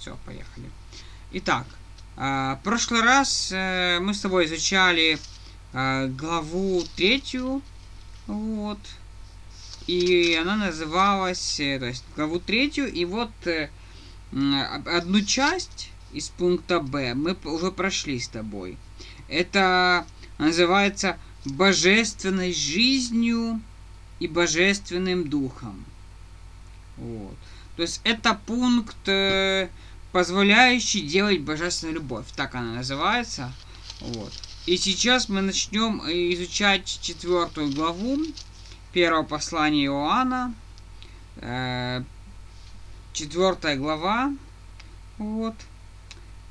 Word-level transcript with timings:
Все, 0.00 0.16
поехали. 0.24 0.70
Итак, 1.32 1.66
э, 2.16 2.20
в 2.20 2.60
прошлый 2.64 3.02
раз 3.02 3.52
э, 3.52 3.98
мы 4.00 4.14
с 4.14 4.20
тобой 4.20 4.46
изучали 4.46 5.18
э, 5.74 6.06
главу 6.06 6.82
третью. 6.96 7.60
Вот. 8.26 8.78
И 9.86 10.38
она 10.40 10.56
называлась, 10.56 11.56
то 11.56 11.84
есть 11.84 12.04
главу 12.16 12.38
третью, 12.38 12.90
и 12.90 13.04
вот 13.04 13.30
одну 14.30 15.20
часть 15.22 15.90
из 16.12 16.28
пункта 16.28 16.80
Б 16.80 17.14
мы 17.14 17.36
уже 17.44 17.70
прошли 17.70 18.20
с 18.20 18.28
тобой. 18.28 18.78
Это 19.28 20.06
называется 20.38 21.18
божественной 21.44 22.54
жизнью 22.54 23.60
и 24.20 24.28
божественным 24.28 25.28
духом. 25.28 25.84
Вот. 26.96 27.36
То 27.76 27.82
есть 27.82 28.00
это 28.04 28.38
пункт, 28.46 29.08
позволяющий 30.12 31.02
делать 31.02 31.40
божественную 31.40 31.96
любовь. 31.96 32.26
Так 32.34 32.54
она 32.54 32.74
называется. 32.74 33.52
Вот. 34.00 34.32
И 34.66 34.76
сейчас 34.76 35.28
мы 35.28 35.40
начнем 35.40 36.00
изучать 36.06 36.84
четвертую 37.00 37.72
главу 37.72 38.18
первого 38.92 39.22
послания 39.22 39.86
Иоанна. 39.86 40.54
Э, 41.36 42.02
четвертая 43.12 43.76
глава. 43.76 44.32
Вот. 45.18 45.54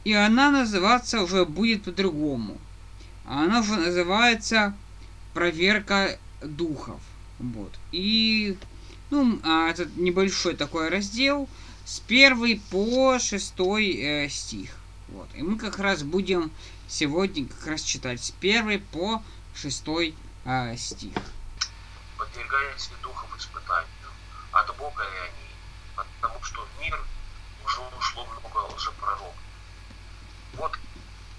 И 0.03 0.13
она 0.13 0.51
называться 0.51 1.21
уже 1.21 1.45
будет 1.45 1.83
по-другому. 1.83 2.57
Она 3.25 3.59
уже 3.59 3.75
называется 3.75 4.73
проверка 5.33 6.17
духов. 6.41 6.99
Вот. 7.39 7.71
И, 7.91 8.57
ну, 9.11 9.39
а 9.43 9.69
этот 9.69 9.95
небольшой 9.97 10.55
такой 10.55 10.89
раздел 10.89 11.47
с 11.89 12.03
1 12.07 12.59
по 12.69 13.17
6 13.17 13.53
э, 13.59 14.29
стих. 14.29 14.69
Вот. 15.07 15.27
И 15.33 15.41
мы 15.41 15.57
как 15.57 15.79
раз 15.79 16.03
будем 16.03 16.51
сегодня 16.87 17.47
как 17.47 17.65
раз 17.65 17.81
читать 17.81 18.23
с 18.23 18.31
1 18.39 18.79
по 18.91 19.23
6 19.55 19.83
э, 20.45 20.77
стих. 20.77 21.15
Подвергайтесь 22.15 22.91
духов 23.01 23.35
испытанию, 23.35 23.89
от 24.51 24.77
Бога 24.77 25.01
ли 25.01 25.17
они, 25.17 25.49
потому 25.95 26.43
что 26.43 26.61
в 26.61 26.79
мир 26.79 26.95
уже 27.65 27.81
ушло 27.97 28.23
много 28.27 28.57
лжепророков. 28.75 29.33
Вот 30.53 30.77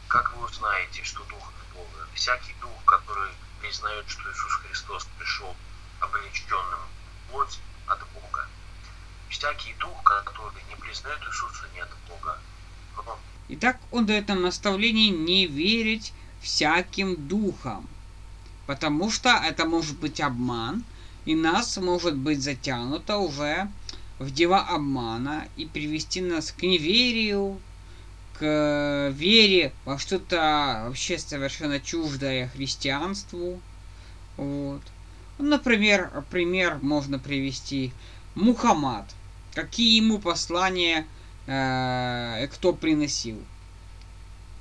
как 0.08 0.36
вы 0.36 0.46
узнаете, 0.46 1.04
что 1.04 1.22
дух 1.26 1.48
от 1.48 1.76
Бога. 1.76 2.08
Всякий 2.14 2.56
дух, 2.60 2.84
который 2.86 3.30
признает, 3.60 4.04
что 4.08 4.28
Иисус 4.28 4.52
Христос 4.66 5.06
пришел 5.16 5.54
облеченным 6.00 6.80
плоть 7.30 7.60
от 7.86 8.00
Бога. 8.14 8.48
Всякий 9.30 9.74
дух, 9.78 10.02
который 10.02 10.60
не 10.68 10.76
признает 10.76 11.18
Иисуса, 11.28 11.64
не 11.74 11.80
от 11.80 11.90
Бога. 12.08 12.38
Итак, 13.48 13.78
он 13.90 14.04
дает 14.04 14.28
нам 14.28 14.42
наставление 14.42 15.10
не 15.10 15.46
верить 15.46 16.12
всяким 16.40 17.16
духам, 17.28 17.88
потому 18.66 19.10
что 19.10 19.30
это 19.30 19.64
может 19.66 19.98
быть 19.98 20.20
обман, 20.20 20.84
и 21.24 21.34
нас 21.34 21.76
может 21.76 22.16
быть 22.16 22.42
затянуто 22.42 23.18
уже 23.18 23.68
в 24.18 24.30
дела 24.30 24.60
обмана 24.60 25.46
и 25.56 25.64
привести 25.64 26.20
нас 26.20 26.52
к 26.52 26.62
неверию, 26.62 27.60
к 28.38 29.10
вере 29.14 29.72
во 29.84 29.98
что-то 29.98 30.84
вообще 30.86 31.18
совершенно 31.18 31.78
чуждое 31.78 32.48
христианству. 32.48 33.60
Вот. 34.36 34.82
Ну, 35.38 35.44
например, 35.44 36.24
пример 36.30 36.78
можно 36.82 37.18
привести. 37.18 37.92
Мухаммад. 38.34 39.06
Какие 39.60 39.98
ему 39.98 40.18
послания 40.18 41.06
э, 41.46 42.48
кто 42.50 42.72
приносил? 42.72 43.38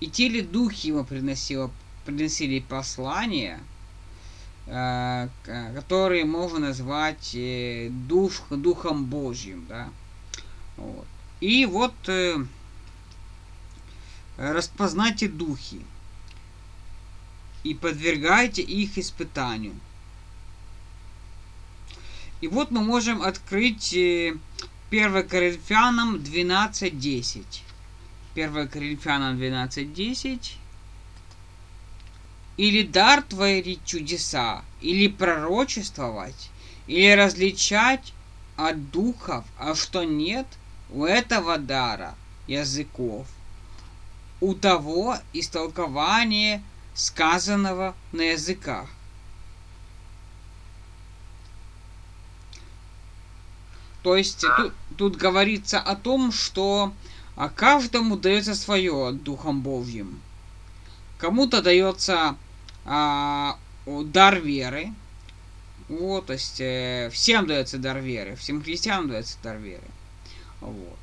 И 0.02 0.08
те 0.08 0.28
ли 0.28 0.42
духи 0.42 0.88
ему 0.88 1.05
приносило, 1.05 1.72
приносили 2.03 2.60
послания, 2.60 3.61
э, 4.67 5.30
которые 5.73 6.26
можно 6.26 6.60
назвать 6.60 7.33
э, 7.33 7.87
дух, 7.89 8.33
Духом 8.49 9.05
Божьим. 9.05 9.65
Да? 9.70 9.89
Вот. 10.76 11.08
И 11.39 11.66
вот 11.66 11.93
э, 12.08 12.36
распознайте 14.36 15.30
духи 15.30 15.80
и 17.64 17.73
подвергайте 17.73 18.64
их 18.64 18.98
испытанию. 18.98 19.76
И 22.42 22.49
вот 22.49 22.71
мы 22.71 22.81
можем 22.81 23.21
открыть 23.21 23.93
1 24.92 25.16
э, 25.16 25.23
Коринфянам 25.23 26.16
12.10. 26.16 27.44
1 28.36 28.67
Коринфянам 28.67 29.38
12.10. 29.38 30.54
Или 32.58 32.83
дар 32.83 33.22
творить 33.22 33.86
чудеса, 33.86 34.64
или 34.82 35.08
пророчествовать, 35.08 36.49
или 36.88 37.11
различать 37.11 38.14
от 38.58 38.92
духов, 38.92 39.45
а 39.58 39.76
что 39.76 40.04
нет 40.04 40.45
у 40.89 41.05
этого 41.05 41.58
дара 41.58 42.16
языков. 42.48 43.28
У 44.42 44.55
того 44.55 45.17
истолкование 45.33 46.61
сказанного 46.95 47.95
на 48.11 48.32
языках 48.32 48.89
То 54.04 54.16
есть 54.16 54.45
тут, 54.58 54.73
тут 54.99 55.15
говорится 55.15 55.80
о 55.80 55.95
том, 55.95 56.33
что 56.33 56.93
а 57.37 57.48
каждому 57.48 58.17
дается 58.17 58.54
свое 58.54 59.14
Духом 59.14 59.61
Божьим. 59.61 60.21
Кому-то 61.17 61.61
дается 61.61 62.36
а, 62.83 63.58
дар 63.86 64.42
веры. 64.42 64.93
Вот, 65.87 66.26
то 66.26 66.33
есть 66.33 66.60
э, 66.60 67.10
всем 67.14 67.48
дается 67.48 67.77
дар 67.77 67.99
веры, 67.99 68.36
всем 68.36 68.61
христианам 68.61 69.08
дается 69.08 69.37
дар 69.42 69.55
веры. 69.58 69.87
Вот. 70.60 70.99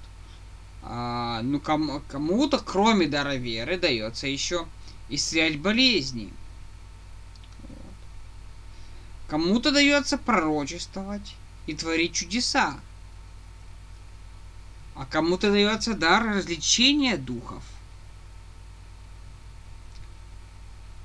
А, 0.82 1.40
ну, 1.42 1.58
кому, 1.58 2.02
кому-то, 2.06 2.58
кроме 2.58 3.06
дара 3.06 3.36
веры, 3.36 3.78
дается 3.78 4.26
еще 4.26 4.66
исцелять 5.08 5.58
болезни. 5.58 6.30
Вот. 7.62 7.94
Кому-то 9.28 9.72
дается 9.72 10.18
пророчествовать 10.18 11.34
и 11.66 11.72
творить 11.72 12.12
чудеса. 12.12 12.78
А 14.96 15.04
кому-то 15.04 15.52
дается 15.52 15.94
дар 15.94 16.26
развлечения 16.26 17.18
духов. 17.18 17.62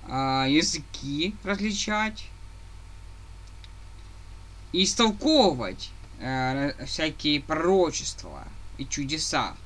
А, 0.07 0.45
языки 0.47 1.35
различать. 1.43 2.27
И 4.71 4.85
истолковывать 4.85 5.91
э, 6.19 6.85
всякие 6.85 7.41
пророчества 7.41 8.47
и 8.77 8.85
чудеса. 8.85 9.57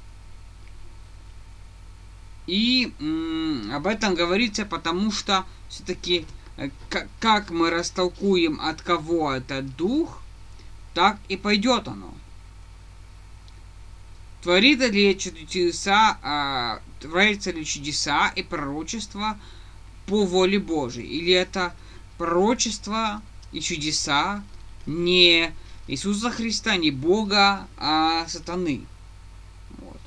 И 2.48 2.92
м, 3.00 3.72
об 3.72 3.86
этом 3.86 4.16
говорится, 4.16 4.66
потому 4.66 5.12
что 5.12 5.46
все-таки 5.70 6.26
э, 6.58 6.72
как 7.20 7.52
мы 7.52 7.70
растолкуем, 7.70 8.60
от 8.60 8.82
кого 8.82 9.34
этот 9.34 9.76
дух, 9.76 10.24
так 10.96 11.20
и 11.28 11.38
пойдет 11.38 11.88
оно. 11.88 12.12
Творит 14.46 14.80
ли 14.80 15.18
чудеса, 15.18 16.20
а, 16.22 16.80
творится 17.00 17.50
ли 17.50 17.66
чудеса 17.66 18.32
и 18.36 18.44
пророчества 18.44 19.40
по 20.06 20.24
воле 20.24 20.60
Божией? 20.60 21.08
Или 21.08 21.34
это 21.34 21.76
пророчество 22.20 23.24
и 23.52 23.60
чудеса 23.60 24.44
не 24.86 25.52
Иисуса 25.88 26.30
Христа, 26.30 26.78
не 26.78 26.92
Бога, 26.92 27.68
а 27.78 28.28
сатаны? 28.28 28.86
Вот. 29.80 30.00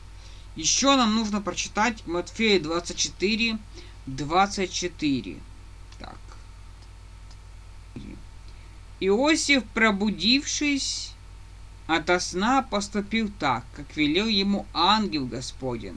Еще 0.55 0.95
нам 0.95 1.17
нужно 1.17 1.41
прочитать 1.41 2.07
Матфея 2.07 2.61
24, 2.61 3.59
24. 4.07 5.37
Так. 5.99 6.19
Иосиф, 9.01 9.65
пробудившись, 9.75 11.13
ото 11.89 12.21
сна 12.21 12.63
поступил 12.63 13.31
так, 13.39 13.65
как 13.75 13.97
велел 13.97 14.27
ему 14.27 14.67
ангел 14.75 15.27
Господень. 15.27 15.97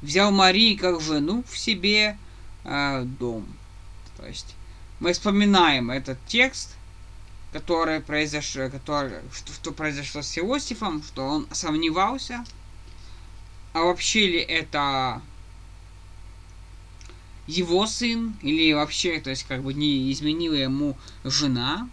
Взял 0.00 0.32
Марии 0.32 0.76
как 0.76 1.00
жену 1.00 1.44
в 1.46 1.58
себе 1.58 2.18
э, 2.64 3.02
дом. 3.04 3.46
То 4.16 4.26
есть 4.26 4.54
мы 4.98 5.12
вспоминаем 5.12 5.90
этот 5.90 6.18
текст, 6.26 6.74
который 7.52 8.00
произошло, 8.00 8.70
который, 8.70 9.20
что, 9.32 9.52
что 9.52 9.72
произошло 9.72 10.22
с 10.22 10.38
Иосифом, 10.38 11.02
что 11.02 11.26
он 11.26 11.46
сомневался, 11.52 12.42
а 13.74 13.82
вообще 13.82 14.26
ли 14.26 14.38
это 14.38 15.20
его 17.46 17.86
сын, 17.86 18.36
или 18.40 18.72
вообще, 18.72 19.20
то 19.20 19.28
есть 19.28 19.44
как 19.44 19.62
бы 19.62 19.74
не 19.74 20.10
изменила 20.12 20.54
ему 20.54 20.96
жена, 21.24 21.88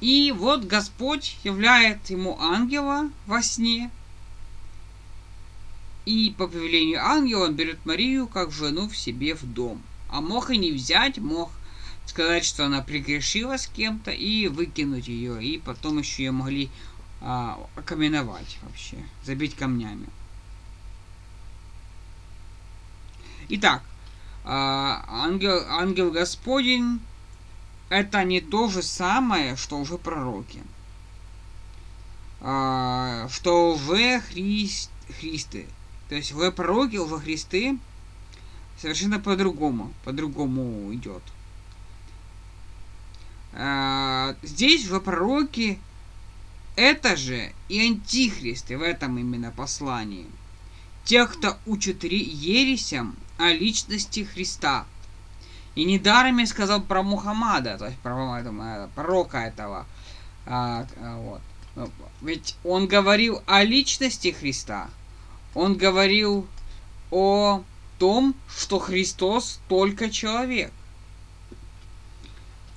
и 0.00 0.32
вот 0.32 0.64
Господь 0.64 1.36
являет 1.44 2.08
ему 2.08 2.38
ангела 2.40 3.10
во 3.26 3.42
сне 3.42 3.90
И 6.06 6.34
по 6.38 6.46
повелению 6.46 7.04
ангела 7.04 7.44
он 7.44 7.54
берет 7.54 7.84
Марию 7.84 8.26
как 8.26 8.50
жену 8.50 8.88
в 8.88 8.96
себе 8.96 9.34
в 9.34 9.44
дом. 9.44 9.82
А 10.08 10.20
мог 10.20 10.50
и 10.50 10.56
не 10.56 10.72
взять, 10.72 11.18
мог 11.18 11.50
сказать, 12.06 12.44
что 12.44 12.64
она 12.64 12.80
пригрешила 12.80 13.58
с 13.58 13.66
кем-то 13.66 14.10
и 14.10 14.48
выкинуть 14.48 15.06
ее. 15.06 15.44
И 15.44 15.58
потом 15.58 15.98
еще 15.98 16.24
ее 16.24 16.32
могли 16.32 16.70
а, 17.20 17.58
окаменовать 17.76 18.58
вообще, 18.62 18.96
забить 19.24 19.54
камнями. 19.54 20.06
Итак, 23.50 23.82
а, 24.44 25.04
ангел, 25.08 25.62
ангел 25.68 26.10
Господень 26.10 27.00
это 27.90 28.24
не 28.24 28.40
то 28.40 28.68
же 28.68 28.82
самое, 28.82 29.56
что 29.56 29.78
уже 29.78 29.98
пророки. 29.98 30.62
А, 32.40 33.28
что 33.30 33.74
уже 33.74 34.20
Христ, 34.20 34.90
Христы. 35.20 35.66
То 36.08 36.14
есть 36.14 36.32
уже 36.32 36.50
пророки, 36.50 36.96
уже 36.96 37.18
Христы 37.18 37.78
совершенно 38.80 39.20
по-другому, 39.20 39.92
по-другому 40.04 40.94
идет. 40.94 41.22
А, 43.52 44.34
здесь 44.42 44.86
уже 44.86 45.00
пророки 45.00 45.78
это 46.76 47.16
же 47.16 47.52
и 47.68 47.80
антихристы 47.80 48.78
в 48.78 48.82
этом 48.82 49.18
именно 49.18 49.50
послании. 49.50 50.26
Тех, 51.04 51.32
кто 51.36 51.58
учит 51.66 52.04
ересям 52.04 53.16
о 53.36 53.50
личности 53.52 54.24
Христа. 54.24 54.86
И 55.74 55.84
недаром 55.84 56.38
я 56.38 56.46
сказал 56.46 56.80
про 56.80 57.02
Мухаммада, 57.02 57.78
то 57.78 57.86
есть 57.86 57.98
про 57.98 58.40
этого, 58.40 58.90
пророка 58.94 59.38
этого. 59.38 59.86
А, 60.46 60.86
вот. 60.98 61.40
Ведь 62.20 62.56
он 62.64 62.86
говорил 62.86 63.42
о 63.46 63.62
личности 63.62 64.32
Христа. 64.32 64.90
Он 65.54 65.76
говорил 65.76 66.46
о 67.10 67.62
том, 67.98 68.34
что 68.48 68.78
Христос 68.78 69.60
только 69.68 70.10
человек. 70.10 70.72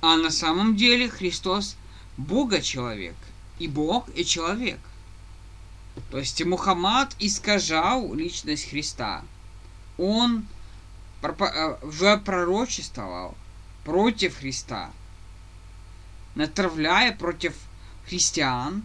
А 0.00 0.16
на 0.16 0.30
самом 0.30 0.76
деле 0.76 1.08
Христос 1.08 1.76
Бога 2.16 2.60
человек. 2.60 3.16
И 3.58 3.68
Бог, 3.68 4.08
и 4.14 4.24
человек. 4.24 4.78
То 6.10 6.18
есть 6.18 6.44
Мухаммад 6.44 7.14
искажал 7.18 8.12
личность 8.14 8.68
Христа. 8.68 9.22
Он 9.96 10.46
уже 11.82 12.06
э, 12.06 12.18
пророчествовал 12.18 13.34
против 13.84 14.38
Христа, 14.38 14.90
натравляя 16.34 17.16
против 17.16 17.54
христиан 18.06 18.82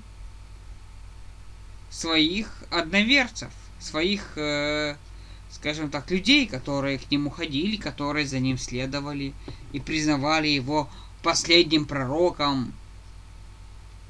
своих 1.89 2.63
одноверцев, 2.69 3.51
своих, 3.79 4.37
э, 4.37 4.95
скажем 5.51 5.89
так, 5.89 6.09
людей, 6.11 6.47
которые 6.47 6.99
к 6.99 7.11
нему 7.11 7.29
ходили, 7.29 7.75
которые 7.75 8.27
за 8.27 8.39
ним 8.39 8.57
следовали 8.57 9.33
и 9.73 9.79
признавали 9.79 10.47
его 10.47 10.89
последним 11.23 11.85
пророком. 11.85 12.73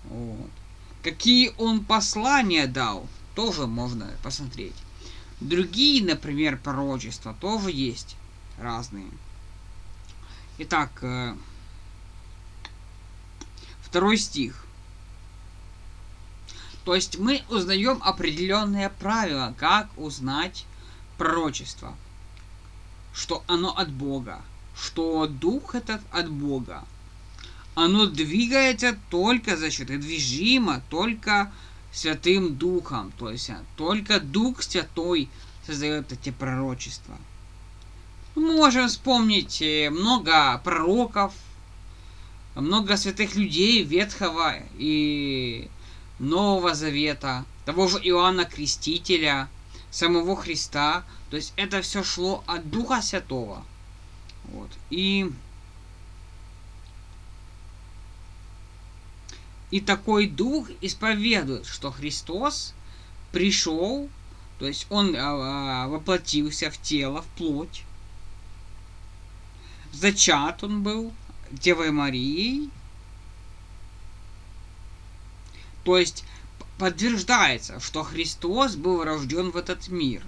Вот. 0.05 0.49
Какие 1.03 1.53
он 1.57 1.85
послания 1.85 2.67
дал, 2.67 3.07
тоже 3.35 3.67
можно 3.67 4.11
посмотреть. 4.21 4.75
Другие, 5.39 6.03
например, 6.03 6.59
пророчества 6.61 7.33
тоже 7.39 7.71
есть 7.71 8.17
разные. 8.61 9.09
Итак, 10.57 10.91
э, 11.01 11.35
второй 13.81 14.17
стих. 14.17 14.65
То 16.85 16.95
есть 16.95 17.19
мы 17.19 17.43
узнаем 17.49 18.01
определенные 18.03 18.89
правила, 18.89 19.53
как 19.57 19.89
узнать 19.97 20.65
пророчество. 21.17 21.95
Что 23.13 23.43
оно 23.47 23.77
от 23.77 23.91
Бога. 23.91 24.41
Что 24.75 25.27
дух 25.27 25.75
этот 25.75 26.01
от 26.11 26.29
Бога. 26.29 26.85
Оно 27.75 28.07
двигается 28.07 28.97
только 29.09 29.55
за 29.55 29.71
счет, 29.71 29.89
и 29.89 29.97
движимо 29.97 30.81
только 30.89 31.51
Святым 31.91 32.55
Духом. 32.55 33.11
То 33.17 33.29
есть 33.29 33.49
а, 33.49 33.63
только 33.75 34.19
Дух 34.19 34.61
Святой 34.61 35.29
создает 35.65 36.11
эти 36.11 36.31
пророчества. 36.31 37.17
Можем 38.39 38.87
вспомнить 38.87 39.61
э, 39.61 39.89
много 39.89 40.61
пророков, 40.63 41.33
много 42.55 42.95
святых 42.95 43.35
людей 43.35 43.83
Ветхого 43.83 44.55
и 44.77 45.69
Нового 46.19 46.73
Завета, 46.73 47.43
того 47.65 47.89
же 47.89 47.97
Иоанна 47.97 48.45
Крестителя, 48.45 49.49
самого 49.91 50.37
Христа. 50.37 51.03
То 51.29 51.35
есть 51.35 51.51
это 51.57 51.81
все 51.81 52.01
шло 52.01 52.41
от 52.47 52.71
Духа 52.71 53.01
Святого. 53.01 53.65
Вот. 54.45 54.69
И 54.89 55.29
И 59.69 59.81
такой 59.81 60.27
дух 60.27 60.67
исповедует, 60.81 61.67
что 61.67 61.91
Христос 61.91 62.73
пришел, 63.31 64.09
то 64.57 64.65
есть 64.65 64.87
он 64.89 65.15
а, 65.15 65.83
а, 65.83 65.87
воплотился 65.87 66.71
в 66.71 66.81
тело, 66.81 67.21
в 67.21 67.27
плоть. 67.37 67.83
Зачат 69.91 70.63
он 70.63 70.83
был 70.83 71.13
Девой 71.51 71.91
Марией. 71.91 72.69
То 75.83 75.97
есть 75.97 76.23
подтверждается, 76.77 77.79
что 77.79 78.03
Христос 78.03 78.75
был 78.75 79.03
рожден 79.03 79.51
в 79.51 79.57
этот 79.57 79.87
мир, 79.89 80.23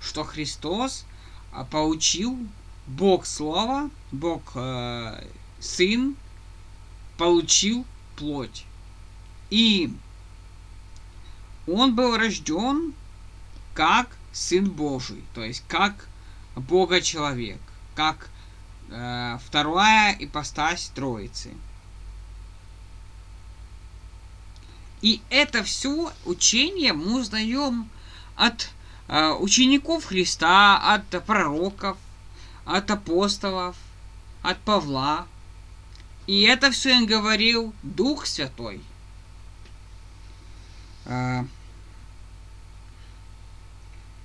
что 0.00 0.24
Христос 0.24 1.04
а, 1.52 1.64
получил 1.64 2.38
Бог 2.86 3.26
Слова, 3.26 3.90
Бог 4.10 4.42
э, 4.54 5.24
Сын, 5.60 6.16
получил 7.16 7.86
плоть. 8.16 8.64
И 9.50 9.94
он 11.66 11.94
был 11.94 12.16
рожден 12.16 12.94
как 13.74 14.08
Сын 14.32 14.68
Божий, 14.68 15.22
то 15.34 15.44
есть 15.44 15.62
как 15.68 16.08
Бога-человек, 16.56 17.60
как 17.94 18.26
э, 18.26 18.31
вторая 19.38 20.16
ипостась 20.18 20.90
Троицы. 20.94 21.52
И 25.02 25.20
это 25.30 25.64
все 25.64 26.12
учение 26.24 26.92
мы 26.92 27.20
узнаем 27.20 27.90
от 28.36 28.70
э, 29.08 29.30
учеников 29.32 30.04
Христа, 30.04 30.94
от 30.94 31.24
пророков, 31.24 31.98
от 32.64 32.90
апостолов, 32.90 33.76
от 34.42 34.58
Павла. 34.60 35.26
И 36.28 36.42
это 36.42 36.70
все 36.70 36.96
им 36.98 37.06
говорил 37.06 37.74
Дух 37.82 38.26
Святой. 38.26 38.80
А, 41.04 41.44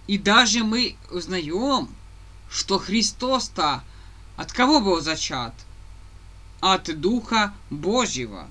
и 0.06 0.20
даже 0.20 0.64
мы 0.64 0.96
узнаем, 1.10 1.90
что 2.52 2.78
Христос-то 2.78 3.84
от 4.38 4.54
кого 4.54 4.80
был 4.80 5.02
зачат? 5.02 5.54
От 6.62 7.00
Духа 7.00 7.54
Божьего. 7.70 8.48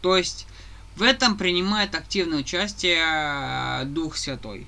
То 0.00 0.16
есть 0.16 0.46
в 0.96 1.02
этом 1.02 1.36
принимает 1.36 1.94
активное 1.94 2.38
участие 2.38 3.02
а, 3.02 3.84
Дух 3.84 4.16
Святой. 4.16 4.66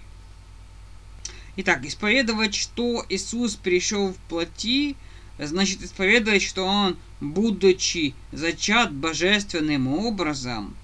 Итак, 1.57 1.85
исповедовать, 1.85 2.55
что 2.55 3.05
Иисус 3.09 3.55
пришел 3.55 4.13
в 4.13 4.17
плоти, 4.29 4.97
значит 5.39 5.83
исповедовать, 5.83 6.43
что 6.43 6.67
Он, 6.67 6.97
будучи 7.21 8.15
зачат 8.33 8.93
божественным 8.93 9.89
образом, 9.89 10.75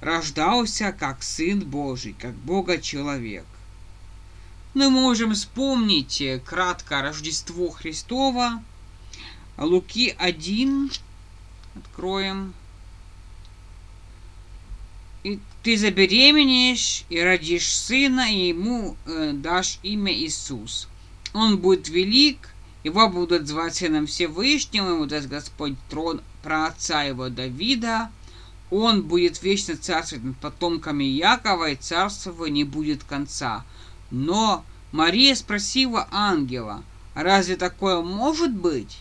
рождался 0.00 0.92
как 0.92 1.22
Сын 1.22 1.60
Божий, 1.60 2.14
как 2.18 2.34
Бога-человек. 2.34 3.44
Мы 4.74 4.88
можем 4.88 5.34
вспомнить 5.34 6.20
э, 6.22 6.40
кратко 6.40 7.02
Рождество 7.02 7.68
Христова, 7.68 8.62
Луки 9.58 10.14
1, 10.18 10.90
откроем. 11.76 12.54
И 15.24 15.38
ты 15.62 15.76
забеременеешь 15.76 17.04
и 17.08 17.20
родишь 17.20 17.72
сына, 17.72 18.32
и 18.32 18.48
ему 18.48 18.96
э, 19.06 19.32
дашь 19.34 19.78
имя 19.82 20.12
Иисус. 20.12 20.88
Он 21.32 21.58
будет 21.58 21.88
велик, 21.88 22.48
его 22.82 23.08
будут 23.08 23.46
звать 23.46 23.76
сыном 23.76 24.06
Всевышнего, 24.06 24.90
ему 24.90 25.06
даст 25.06 25.28
Господь 25.28 25.76
трон 25.88 26.20
про 26.42 26.66
отца 26.66 27.04
его 27.04 27.28
Давида, 27.28 28.10
он 28.70 29.02
будет 29.02 29.42
вечно 29.42 29.76
царствовать 29.76 30.24
над 30.24 30.36
потомками 30.38 31.04
Якова, 31.04 31.70
и 31.70 31.76
царства 31.76 32.46
не 32.46 32.64
будет 32.64 33.04
конца. 33.04 33.64
Но 34.10 34.64
Мария 34.90 35.34
спросила 35.34 36.08
ангела, 36.10 36.82
разве 37.14 37.56
такое 37.56 38.00
может 38.00 38.52
быть? 38.52 38.98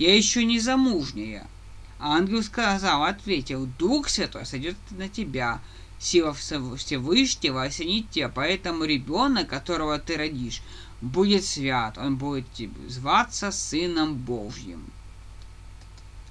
Я 0.00 0.16
еще 0.16 0.46
не 0.46 0.58
замужняя. 0.58 1.46
Ангел 1.98 2.42
сказал, 2.42 3.04
ответил, 3.04 3.68
Дух 3.78 4.08
Святой 4.08 4.46
сойдет 4.46 4.76
на 4.92 5.10
тебя, 5.10 5.60
сила 5.98 6.32
Всевышнего 6.32 7.62
осенит 7.62 8.08
тебя, 8.08 8.30
поэтому 8.30 8.84
ребенок, 8.84 9.48
которого 9.48 9.98
ты 9.98 10.16
родишь, 10.16 10.62
будет 11.02 11.44
свят, 11.44 11.98
он 11.98 12.16
будет 12.16 12.46
зваться 12.88 13.50
Сыном 13.50 14.14
Божьим. 14.14 14.90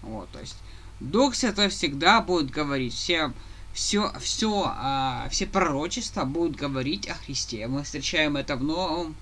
Вот, 0.01 0.27
то 0.31 0.39
есть 0.39 0.57
Дух 0.99 1.35
Святой 1.35 1.69
всегда 1.69 2.21
будет 2.21 2.49
говорить, 2.49 2.95
все, 2.95 3.31
все, 3.71 4.11
все, 4.19 4.63
а, 4.65 5.27
все 5.29 5.45
пророчества 5.45 6.23
будут 6.23 6.55
говорить 6.55 7.07
о 7.07 7.13
Христе. 7.13 7.67
Мы 7.67 7.83
встречаем 7.83 8.35
это 8.35 8.55
в 8.55 8.63
Новом 8.63 9.15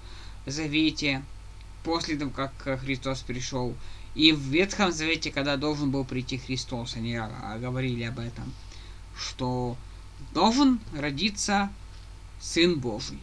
Завете, 0.45 1.21
после 1.83 2.15
того, 2.15 2.31
как 2.31 2.79
Христос 2.79 3.19
пришел. 3.19 3.75
И 4.17 4.31
в 4.31 4.39
Ветхом 4.39 4.91
Завете, 4.91 5.31
когда 5.31 5.57
должен 5.57 5.91
был 5.91 6.03
прийти 6.03 6.39
Христос, 6.39 6.95
они 6.95 7.21
говорили 7.59 8.01
об 8.01 8.17
этом, 8.17 8.51
что 9.15 9.77
должен 10.33 10.79
родиться 10.95 11.69
Сын 12.39 12.79
Божий. 12.79 13.19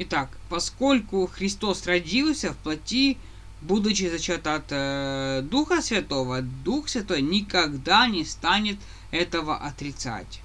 Итак, 0.00 0.36
поскольку 0.48 1.28
Христос 1.28 1.86
родился 1.86 2.52
в 2.52 2.56
плоти, 2.56 3.18
будучи 3.60 4.10
зачат 4.10 4.48
от 4.48 4.64
э, 4.70 5.42
Духа 5.48 5.80
Святого, 5.80 6.42
Дух 6.42 6.88
Святой 6.88 7.22
никогда 7.22 8.08
не 8.08 8.24
станет 8.24 8.80
этого 9.12 9.56
отрицать. 9.56 10.40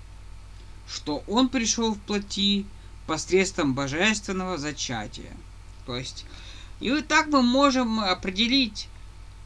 Что 0.87 1.23
Он 1.25 1.49
пришел 1.49 1.95
в 1.95 1.99
плоти 1.99 2.67
посредством 3.07 3.73
божественного 3.73 4.59
зачатия. 4.59 5.31
То 5.85 5.95
есть, 5.95 6.25
и 6.79 6.91
вот 6.91 7.07
так 7.07 7.27
мы 7.27 7.41
можем 7.41 7.99
определить, 7.99 8.87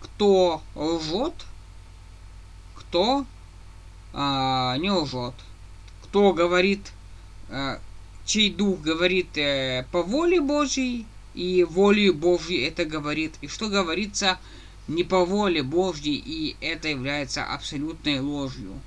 кто 0.01 0.62
лжет, 0.75 1.34
кто 2.75 3.25
э, 4.13 4.17
не 4.79 4.91
лжет, 4.91 5.34
кто 6.03 6.34
говорит 6.34 6.91
э, 7.50 7.79
чей 8.25 8.51
дух 8.51 8.82
говорит 8.82 9.38
э, 9.38 9.86
по 9.91 10.03
воле 10.03 10.41
Божьей, 10.41 11.06
и 11.34 11.63
воле 11.63 12.12
Божьей 12.12 12.63
это 12.63 12.86
говорит, 12.86 13.36
и 13.41 13.48
что 13.48 13.70
говорится 13.70 14.38
не 14.88 15.03
по 15.03 15.25
воле 15.25 15.63
Божьей, 15.63 16.15
и 16.15 16.56
это 16.62 16.89
является 16.89 17.44
абсолютной 17.44 18.20
ложью. 18.20 18.79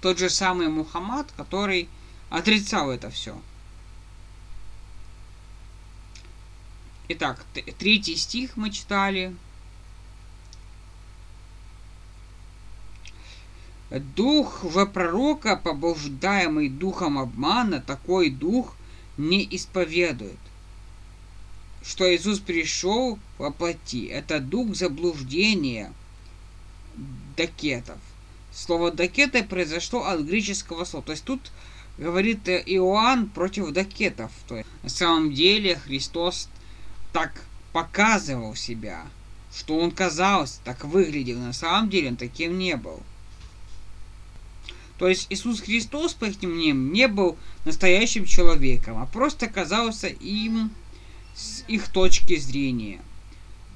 Тот 0.00 0.18
же 0.18 0.28
самый 0.30 0.68
Мухаммад, 0.68 1.26
который 1.36 1.88
отрицал 2.30 2.90
это 2.90 3.10
все. 3.10 3.36
Итак, 7.08 7.44
третий 7.78 8.16
стих 8.16 8.56
мы 8.56 8.70
читали. 8.70 9.34
Дух 13.90 14.64
же 14.72 14.86
пророка, 14.86 15.56
побуждаемый 15.56 16.68
духом 16.68 17.18
обмана, 17.18 17.80
такой 17.80 18.30
дух 18.30 18.74
не 19.16 19.46
исповедует, 19.52 20.38
что 21.84 22.12
Иисус 22.12 22.40
пришел 22.40 23.20
во 23.38 23.52
плоти. 23.52 24.06
Это 24.06 24.40
дух 24.40 24.74
заблуждения 24.74 25.92
дакетов. 27.36 27.98
Слово 28.52 28.90
дакеты 28.90 29.44
произошло 29.44 30.04
от 30.06 30.22
греческого 30.22 30.84
слова. 30.84 31.06
То 31.06 31.12
есть 31.12 31.24
тут 31.24 31.52
говорит 31.96 32.48
Иоанн 32.48 33.28
против 33.28 33.70
дакетов. 33.70 34.32
То 34.48 34.56
есть, 34.56 34.68
на 34.82 34.88
самом 34.88 35.32
деле 35.32 35.76
Христос 35.76 36.48
так 37.16 37.32
показывал 37.72 38.54
себя, 38.54 39.06
что 39.50 39.78
он 39.78 39.90
казался, 39.90 40.60
так 40.64 40.84
выглядел. 40.84 41.38
На 41.38 41.54
самом 41.54 41.88
деле 41.88 42.10
он 42.10 42.16
таким 42.16 42.58
не 42.58 42.76
был. 42.76 43.02
То 44.98 45.08
есть 45.08 45.26
Иисус 45.30 45.62
Христос, 45.62 46.12
по 46.12 46.26
их 46.26 46.42
мнениям, 46.42 46.92
не 46.92 47.08
был 47.08 47.38
настоящим 47.64 48.26
человеком, 48.26 48.98
а 48.98 49.06
просто 49.06 49.46
казался 49.46 50.08
им 50.08 50.70
с 51.34 51.64
их 51.68 51.88
точки 51.88 52.36
зрения. 52.36 53.00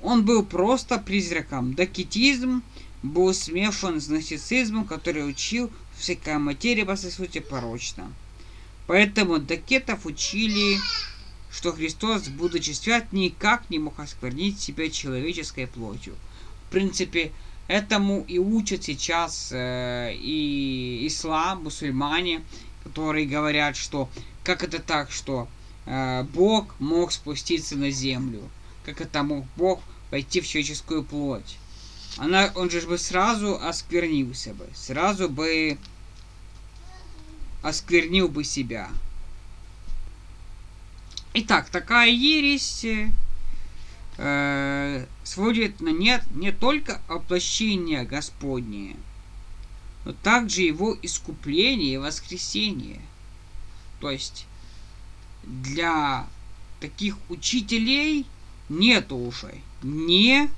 Он 0.02 0.22
был 0.22 0.44
просто 0.44 0.98
призраком. 0.98 1.72
Докетизм 1.72 2.62
был 3.02 3.32
смешан 3.32 4.02
с 4.02 4.08
гностицизмом, 4.08 4.84
который 4.84 5.26
учил 5.26 5.70
всякая 5.96 6.38
материя 6.38 6.84
по 6.84 6.94
сути 6.94 7.38
порочна. 7.38 8.12
Поэтому 8.86 9.38
докетов 9.38 10.04
учили, 10.04 10.76
что 11.52 11.72
Христос, 11.72 12.28
будучи 12.28 12.70
свят, 12.70 13.12
никак 13.12 13.68
не 13.70 13.78
мог 13.78 13.98
осквернить 13.98 14.60
себя 14.60 14.88
человеческой 14.90 15.66
плотью. 15.66 16.14
В 16.68 16.72
принципе, 16.72 17.32
Этому 17.70 18.24
и 18.26 18.36
учат 18.36 18.82
сейчас 18.82 19.50
э, 19.52 20.12
и 20.16 21.06
ислам, 21.06 21.62
мусульмане, 21.62 22.42
которые 22.82 23.28
говорят, 23.28 23.76
что 23.76 24.08
как 24.42 24.64
это 24.64 24.80
так, 24.80 25.12
что 25.12 25.46
э, 25.86 26.24
Бог 26.34 26.74
мог 26.80 27.12
спуститься 27.12 27.76
на 27.76 27.92
землю, 27.92 28.42
как 28.84 29.00
это 29.00 29.22
мог 29.22 29.44
Бог 29.54 29.80
пойти 30.10 30.40
в 30.40 30.48
человеческую 30.48 31.04
плоть. 31.04 31.58
Она, 32.16 32.50
он 32.56 32.70
же 32.70 32.80
бы 32.80 32.98
сразу 32.98 33.54
осквернился 33.62 34.52
бы, 34.52 34.66
сразу 34.74 35.28
бы 35.28 35.78
осквернил 37.62 38.26
бы 38.26 38.42
себя. 38.42 38.88
Итак, 41.32 41.70
такая 41.70 42.10
ересь 42.10 42.84
э, 44.16 45.06
сводит 45.22 45.80
на 45.80 45.90
нет 45.90 46.24
не 46.32 46.50
только 46.50 47.00
воплощение 47.06 48.04
Господнее, 48.04 48.96
но 50.04 50.12
также 50.12 50.62
его 50.62 50.96
искупление 51.02 51.94
и 51.94 51.98
воскресение. 51.98 53.00
То 54.00 54.10
есть 54.10 54.46
для 55.44 56.26
таких 56.80 57.16
учителей 57.28 58.26
нет 58.68 59.12
уже 59.12 59.54
ни 59.82 60.50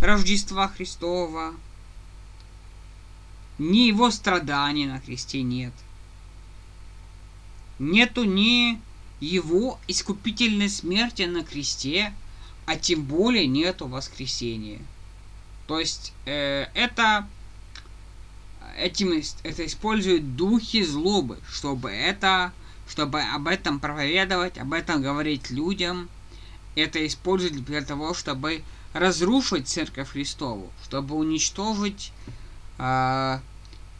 Рождества 0.00 0.66
Христова, 0.66 1.54
ни 3.58 3.86
его 3.86 4.10
страданий 4.10 4.86
на 4.86 4.98
кресте 4.98 5.42
нет. 5.42 5.72
Нету 7.78 8.24
ни 8.24 8.80
его 9.22 9.78
искупительной 9.86 10.68
смерти 10.68 11.22
на 11.22 11.44
кресте, 11.44 12.12
а 12.66 12.76
тем 12.76 13.04
более 13.04 13.46
нету 13.46 13.86
воскресения. 13.86 14.80
То 15.68 15.78
есть 15.78 16.12
э, 16.26 16.66
это 16.74 17.28
этим 18.76 19.12
это 19.44 19.64
используют 19.64 20.34
духи 20.34 20.82
злобы, 20.82 21.38
чтобы 21.48 21.90
это, 21.90 22.52
чтобы 22.88 23.20
об 23.22 23.46
этом 23.46 23.78
проповедовать, 23.78 24.58
об 24.58 24.72
этом 24.72 25.02
говорить 25.02 25.50
людям. 25.50 26.08
Это 26.74 27.06
используют 27.06 27.64
для 27.64 27.82
того, 27.82 28.14
чтобы 28.14 28.62
разрушить 28.92 29.68
церковь 29.68 30.10
Христову, 30.10 30.72
чтобы 30.82 31.14
уничтожить 31.14 32.12
э, 32.78 33.38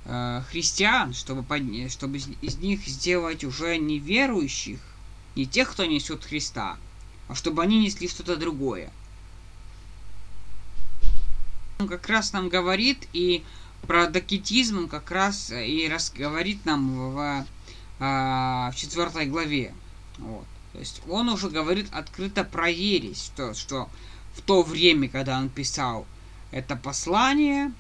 э, 0.07 0.43
христиан, 0.51 1.15
чтобы, 1.15 1.45
под, 1.45 1.63
чтобы 1.93 2.19
из 2.19 2.57
них 2.57 2.85
сделать 2.87 3.45
уже 3.45 3.79
неверующих, 3.79 4.81
не 5.35 5.47
тех, 5.47 5.71
кто 5.71 5.85
несет 5.85 6.25
Христа, 6.25 6.77
а 7.29 7.35
чтобы 7.35 7.63
они 7.63 7.81
несли 7.81 8.09
что-то 8.09 8.37
другое. 8.37 8.91
Он 11.79 11.89
как 11.89 12.09
раз 12.09 12.33
нам 12.33 12.49
говорит 12.49 13.09
и 13.13 13.43
про 13.87 14.07
докетизм 14.07 14.89
как 14.89 15.11
раз 15.11 15.51
и 15.51 15.89
раз 15.89 16.13
говорит 16.15 16.65
нам 16.65 17.13
в, 17.13 17.47
а, 17.99 18.71
в 18.71 18.77
четвертой 18.77 19.27
главе. 19.27 19.75
Вот. 20.19 20.45
То 20.73 20.79
есть 20.79 21.03
он 21.09 21.29
уже 21.29 21.51
говорит 21.51 21.89
открыто 21.93 22.45
про 22.45 22.69
ересь, 22.69 23.25
что, 23.25 23.55
что 23.55 23.89
в 24.35 24.41
то 24.43 24.63
время, 24.63 25.09
когда 25.09 25.39
он 25.39 25.49
писал 25.49 26.07
это 26.51 26.77
послание, 26.77 27.73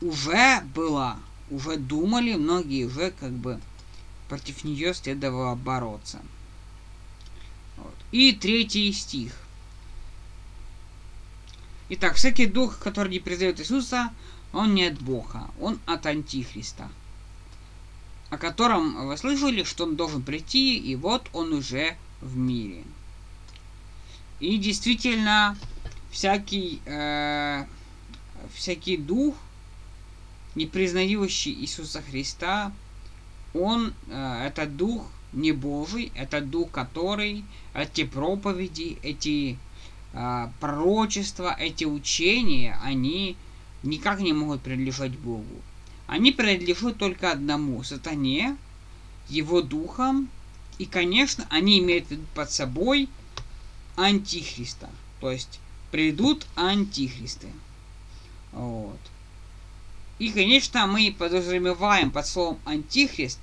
уже 0.00 0.60
была, 0.74 1.18
уже 1.50 1.76
думали, 1.76 2.34
многие 2.34 2.84
уже 2.84 3.12
как 3.12 3.32
бы 3.32 3.60
против 4.28 4.64
нее 4.64 4.92
следовало 4.94 5.54
бороться. 5.54 6.20
И 8.16 8.32
третий 8.32 8.90
стих. 8.94 9.30
Итак, 11.90 12.14
всякий 12.14 12.46
дух, 12.46 12.78
который 12.78 13.10
не 13.10 13.18
признает 13.18 13.60
Иисуса, 13.60 14.10
он 14.54 14.74
не 14.74 14.86
от 14.86 14.98
Бога, 14.98 15.50
он 15.60 15.78
от 15.84 16.06
Антихриста, 16.06 16.88
о 18.30 18.38
котором 18.38 19.06
вы 19.06 19.18
слышали, 19.18 19.64
что 19.64 19.84
он 19.84 19.96
должен 19.96 20.22
прийти, 20.22 20.78
и 20.78 20.96
вот 20.96 21.28
он 21.34 21.52
уже 21.52 21.94
в 22.22 22.38
мире. 22.38 22.84
И 24.40 24.56
действительно, 24.56 25.54
всякий, 26.10 26.80
э, 26.86 27.66
всякий 28.54 28.96
дух, 28.96 29.34
не 30.54 30.64
признающий 30.64 31.52
Иисуса 31.52 32.00
Христа, 32.00 32.72
он, 33.52 33.92
э, 34.08 34.46
это 34.46 34.64
дух 34.64 35.06
не 35.36 35.52
Божий, 35.52 36.10
это 36.14 36.40
дух, 36.40 36.70
который 36.70 37.44
эти 37.74 38.04
проповеди, 38.04 38.98
эти 39.02 39.58
э, 40.14 40.48
пророчества, 40.60 41.54
эти 41.58 41.84
учения, 41.84 42.78
они 42.82 43.36
никак 43.82 44.20
не 44.20 44.32
могут 44.32 44.62
принадлежать 44.62 45.12
Богу. 45.12 45.62
они 46.06 46.32
принадлежат 46.32 46.96
только 46.96 47.32
одному– 47.32 47.82
сатане, 47.84 48.56
его 49.28 49.60
духам, 49.60 50.28
и, 50.78 50.86
конечно, 50.86 51.46
они 51.50 51.80
имеют 51.80 52.06
под 52.34 52.50
собой 52.50 53.08
антихриста, 53.96 54.88
то 55.20 55.30
есть 55.30 55.60
придут 55.90 56.46
антихристы. 56.54 57.48
Вот. 58.52 58.98
И, 60.18 60.30
конечно, 60.30 60.86
мы 60.86 61.14
подразумеваем 61.18 62.10
под 62.10 62.26
словом 62.26 62.58
антихрист 62.64 63.40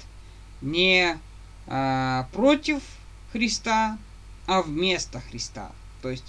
не 0.62 1.20
э, 1.68 2.24
против 2.32 2.82
Христа, 3.32 3.98
а 4.46 4.62
вместо 4.62 5.20
Христа. 5.20 5.72
То 6.02 6.10
есть 6.10 6.26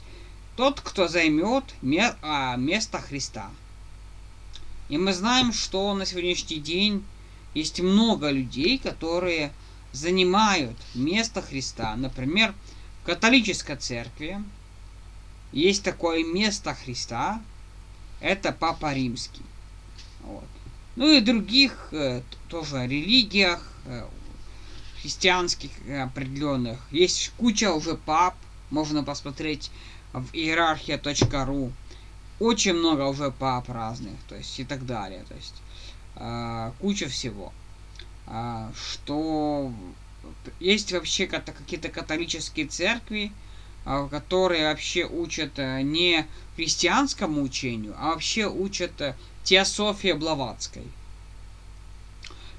тот, 0.57 0.81
кто 0.81 1.09
займет 1.09 1.65
ме- 1.83 2.15
а, 2.23 2.57
место 2.57 2.99
Христа. 3.01 3.51
И 4.89 4.99
мы 4.99 5.13
знаем, 5.13 5.53
что 5.53 5.95
на 5.95 6.07
сегодняшний 6.07 6.59
день 6.59 7.05
есть 7.55 7.81
много 7.81 8.31
людей, 8.31 8.79
которые 8.79 9.53
занимают 9.93 10.77
место 10.95 11.43
Христа. 11.43 11.97
Например, 11.97 12.55
в 13.03 13.07
католической 13.07 13.77
церкви 13.77 14.43
есть 15.53 15.83
такое 15.83 16.25
место 16.25 16.75
Христа, 16.75 17.41
это 18.21 18.53
Папа 18.53 18.93
Римский. 18.93 19.43
Вот. 20.23 20.45
Ну 20.97 21.11
и 21.11 21.21
других 21.21 21.89
э, 21.93 22.23
тоже 22.49 22.87
религиях, 22.87 23.67
э, 23.85 24.07
христианских 25.05 25.71
определенных. 26.03 26.79
Есть 26.91 27.31
куча 27.37 27.71
уже 27.75 27.95
пап, 27.95 28.35
можно 28.71 29.05
посмотреть 29.05 29.71
в 30.15 30.33
иерархия.ру. 30.33 31.73
Очень 32.41 32.73
много 32.73 33.03
уже 33.03 33.31
пап 33.31 33.69
разных, 33.69 34.15
то 34.31 34.35
есть 34.35 34.59
и 34.59 34.65
так 34.65 34.87
далее. 34.87 35.23
То 35.29 35.35
есть 35.35 35.55
э, 36.17 36.73
куча 36.81 37.07
всего. 37.09 37.53
Э, 38.27 38.71
что 38.75 39.71
есть 40.59 40.91
вообще 40.93 41.27
какие-то 41.27 41.91
католические 41.91 42.67
церкви, 42.67 43.31
э, 43.85 44.09
которые 44.11 44.69
вообще 44.69 45.05
учат 45.05 45.59
э, 45.59 45.83
не 45.83 46.27
христианскому 46.57 47.43
учению, 47.43 47.95
а 47.99 48.13
вообще 48.13 48.49
учат 48.49 48.99
э, 49.03 49.15
теософии 49.43 50.13
Блаватской. 50.13 50.85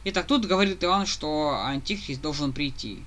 Итак, 0.08 0.28
тут 0.28 0.46
говорит 0.46 0.84
Иоанн, 0.84 1.08
что 1.08 1.60
Антихрист 1.66 2.22
должен 2.22 2.54
прийти. 2.54 3.04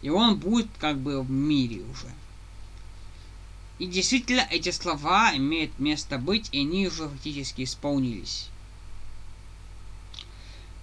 И 0.00 0.08
он 0.08 0.38
будет 0.38 0.68
как 0.78 0.98
бы 0.98 1.20
в 1.20 1.30
мире 1.30 1.82
уже. 1.82 2.10
И 3.78 3.86
действительно, 3.86 4.46
эти 4.50 4.70
слова 4.70 5.36
имеют 5.36 5.78
место 5.78 6.16
быть, 6.16 6.48
и 6.52 6.60
они 6.60 6.88
уже 6.88 7.08
фактически 7.08 7.64
исполнились. 7.64 8.48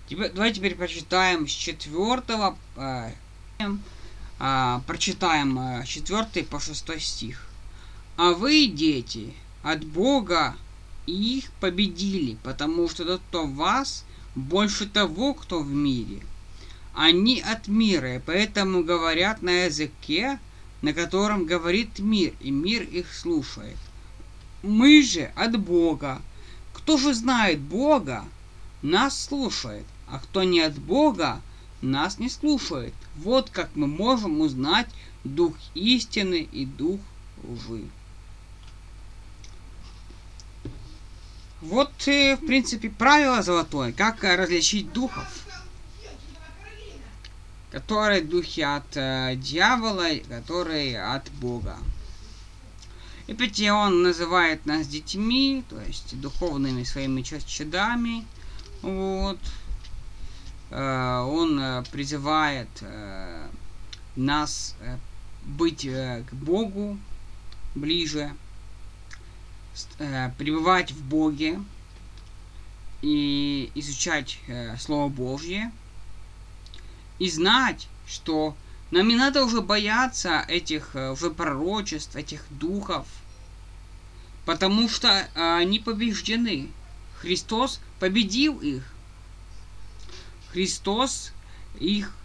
Теперь, 0.07 0.31
давай 0.31 0.53
теперь 0.53 0.75
прочитаем 0.75 1.47
с 1.47 1.51
четвертого, 1.51 2.55
э, 2.75 3.11
э, 4.39 4.79
прочитаем 4.85 5.83
четвертый 5.85 6.43
по 6.43 6.59
шестой 6.59 6.99
стих. 6.99 7.47
А 8.15 8.33
вы, 8.33 8.67
дети, 8.67 9.33
от 9.63 9.83
Бога 9.83 10.55
и 11.07 11.39
их 11.39 11.51
победили, 11.59 12.37
потому 12.43 12.87
что 12.87 13.05
тот, 13.05 13.21
кто 13.29 13.47
вас, 13.47 14.05
больше 14.35 14.85
того, 14.85 15.33
кто 15.33 15.61
в 15.61 15.69
мире. 15.69 16.21
Они 16.93 17.41
от 17.41 17.67
мира, 17.67 18.17
и 18.17 18.19
поэтому 18.19 18.83
говорят 18.83 19.41
на 19.41 19.65
языке, 19.65 20.39
на 20.81 20.93
котором 20.93 21.45
говорит 21.45 21.99
мир, 21.99 22.33
и 22.39 22.51
мир 22.51 22.83
их 22.83 23.13
слушает. 23.13 23.77
Мы 24.61 25.01
же 25.01 25.31
от 25.35 25.59
Бога. 25.59 26.21
Кто 26.73 26.97
же 26.97 27.13
знает 27.13 27.59
Бога, 27.59 28.25
нас 28.81 29.25
слушает, 29.25 29.85
а 30.07 30.19
кто 30.19 30.43
не 30.43 30.61
от 30.61 30.77
Бога, 30.77 31.41
нас 31.81 32.19
не 32.19 32.29
слушает. 32.29 32.93
Вот 33.15 33.49
как 33.49 33.69
мы 33.75 33.87
можем 33.87 34.41
узнать 34.41 34.87
дух 35.23 35.53
истины 35.73 36.47
и 36.51 36.65
дух 36.65 36.99
лжи. 37.43 37.85
Вот, 41.61 41.91
в 42.05 42.45
принципе, 42.45 42.89
правило 42.89 43.41
золотое, 43.41 43.91
как 43.91 44.23
различить 44.23 44.93
духов. 44.93 45.45
Которые 47.71 48.21
духи 48.21 48.61
от 48.61 48.95
э, 48.95 49.35
дьявола, 49.35 50.07
которые 50.29 51.01
от 51.03 51.29
Бога. 51.31 51.77
И 53.27 53.33
опять 53.33 53.59
он 53.61 54.03
называет 54.03 54.65
нас 54.65 54.87
детьми, 54.87 55.63
то 55.69 55.79
есть 55.81 56.19
духовными 56.19 56.83
своими 56.83 57.21
чадами. 57.23 58.25
Вот. 58.81 59.39
Э, 60.69 61.19
он 61.27 61.59
э, 61.59 61.83
призывает 61.91 62.69
э, 62.81 63.47
нас 64.15 64.75
э, 64.79 64.97
быть 65.43 65.85
э, 65.85 66.23
к 66.29 66.33
Богу 66.33 66.97
ближе 67.75 68.31
э, 69.99 70.31
пребывать 70.37 70.91
в 70.91 71.03
Боге 71.03 71.59
и 73.01 73.71
изучать 73.75 74.39
э, 74.47 74.77
Слово 74.77 75.09
Божье 75.09 75.71
и 77.19 77.29
знать, 77.29 77.87
что 78.07 78.55
нам 78.91 79.07
не 79.07 79.15
надо 79.15 79.43
уже 79.43 79.61
бояться 79.61 80.45
этих 80.47 80.95
э, 80.95 81.11
уже 81.11 81.29
пророчеств, 81.29 82.15
этих 82.15 82.45
духов, 82.49 83.05
потому 84.45 84.87
что 84.89 85.09
э, 85.09 85.27
они 85.35 85.79
побеждены. 85.79 86.69
Христос 87.19 87.79
победил 87.99 88.59
их. 88.59 88.83
Христос 90.51 91.33
их 91.79 92.15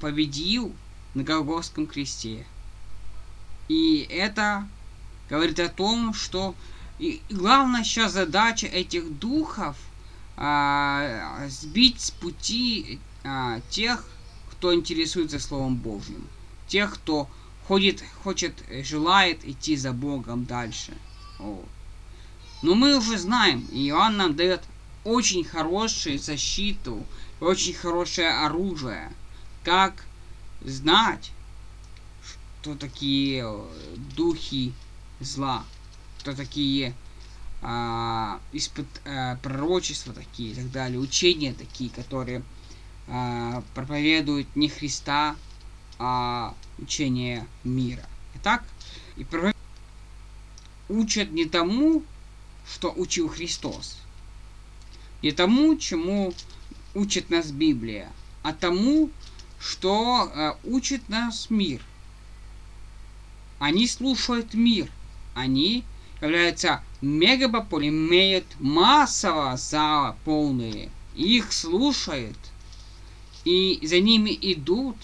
победил 0.00 0.74
на 1.14 1.22
Голгофском 1.22 1.86
кресте. 1.86 2.46
И 3.68 4.06
это 4.10 4.66
говорит 5.28 5.60
о 5.60 5.68
том, 5.68 6.12
что 6.12 6.54
и 7.00 7.22
главная 7.30 7.82
сейчас 7.82 8.12
задача 8.12 8.66
этих 8.66 9.18
духов 9.18 9.74
а, 10.36 11.46
сбить 11.48 11.98
с 11.98 12.10
пути 12.10 12.98
а, 13.24 13.60
тех, 13.70 14.04
кто 14.50 14.74
интересуется 14.74 15.40
Словом 15.40 15.76
Божьим. 15.76 16.26
Тех, 16.68 16.92
кто 16.92 17.26
ходит, 17.66 18.04
хочет, 18.22 18.62
желает 18.82 19.42
идти 19.46 19.76
за 19.76 19.92
Богом 19.92 20.44
дальше. 20.44 20.92
Вот. 21.38 21.66
Но 22.60 22.74
мы 22.74 22.98
уже 22.98 23.16
знаем, 23.16 23.66
и 23.72 23.88
Иоанн 23.88 24.18
нам 24.18 24.36
дает 24.36 24.60
очень 25.02 25.42
хорошую 25.42 26.18
защиту, 26.18 27.02
очень 27.40 27.72
хорошее 27.72 28.28
оружие, 28.44 29.10
как 29.64 30.04
знать, 30.60 31.32
что 32.60 32.74
такие 32.74 33.42
э, 33.46 33.66
духи 34.14 34.74
зла 35.20 35.64
кто 36.20 36.34
такие 36.34 36.94
а, 37.62 38.40
испыт, 38.52 38.86
а, 39.04 39.36
пророчества 39.36 40.12
такие 40.12 40.52
и 40.52 40.54
так 40.54 40.70
далее, 40.70 40.98
учения 40.98 41.54
такие, 41.54 41.90
которые 41.90 42.42
а, 43.08 43.62
проповедуют 43.74 44.54
не 44.54 44.68
Христа, 44.68 45.36
а 45.98 46.54
учение 46.78 47.46
мира. 47.64 48.06
Итак, 48.36 48.64
и 49.16 49.26
учат 50.88 51.30
не 51.30 51.46
тому, 51.46 52.04
что 52.66 52.92
учил 52.92 53.28
Христос, 53.28 53.96
не 55.22 55.32
тому, 55.32 55.76
чему 55.76 56.34
учит 56.94 57.30
нас 57.30 57.50
Библия, 57.50 58.10
а 58.42 58.52
тому, 58.52 59.10
что 59.58 60.30
э, 60.34 60.52
учит 60.64 61.08
нас 61.08 61.50
мир. 61.50 61.82
Они 63.58 63.86
слушают 63.86 64.54
мир, 64.54 64.90
они 65.34 65.84
являются 66.20 66.82
мегапопуль, 67.00 67.88
имеют 67.88 68.44
массово 68.58 69.56
зала 69.56 70.16
полные. 70.24 70.90
Их 71.14 71.52
слушают. 71.52 72.38
И 73.44 73.80
за 73.82 74.00
ними 74.00 74.36
идут. 74.40 74.96